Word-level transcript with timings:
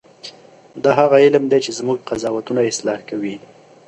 دا 0.83 0.91
هغه 0.99 1.15
علم 1.23 1.43
دی 1.51 1.59
چې 1.65 1.71
زموږ 1.79 1.97
قضاوتونه 2.09 2.61
اصلاح 2.71 2.99
کوي. 3.09 3.35